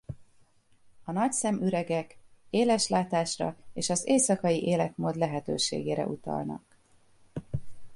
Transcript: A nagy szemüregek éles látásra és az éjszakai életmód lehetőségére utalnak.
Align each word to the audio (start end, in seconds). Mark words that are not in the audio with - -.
A 1.03 1.11
nagy 1.11 1.31
szemüregek 1.31 2.17
éles 2.49 2.87
látásra 2.87 3.55
és 3.73 3.89
az 3.89 4.07
éjszakai 4.07 4.63
életmód 4.67 5.15
lehetőségére 5.15 6.05
utalnak. 6.05 6.75